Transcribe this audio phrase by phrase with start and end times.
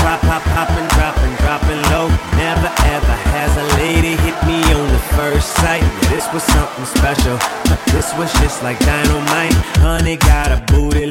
[0.00, 2.08] pop, pop, poppin', droppin', droppin' low.
[2.36, 5.82] Never ever has a lady hit me on the first sight.
[6.10, 7.36] This was something special.
[7.92, 9.54] This was just like dynamite.
[9.84, 11.01] Honey got a booty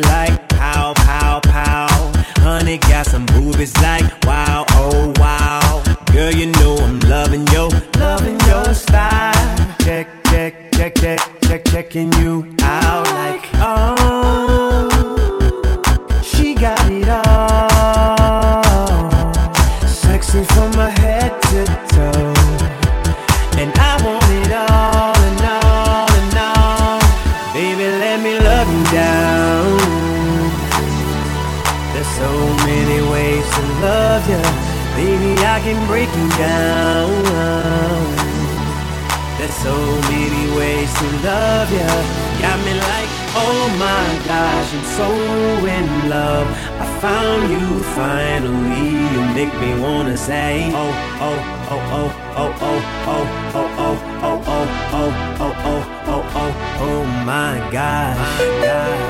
[45.66, 46.48] in love.
[46.80, 48.90] I found you finally.
[49.14, 50.94] You make me wanna say, oh,
[51.28, 51.40] oh,
[51.72, 52.10] oh, oh,
[52.42, 56.52] oh, oh, oh, oh, oh, oh, oh, oh, oh, oh, oh, oh, oh,
[56.86, 58.18] oh, my God.
[58.18, 59.01] My God.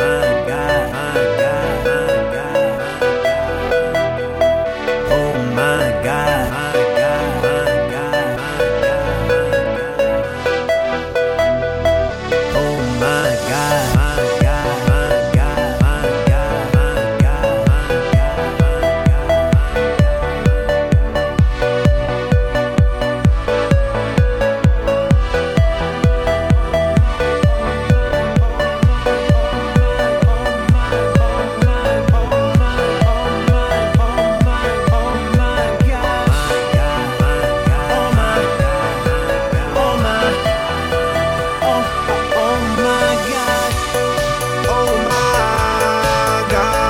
[46.52, 46.81] God.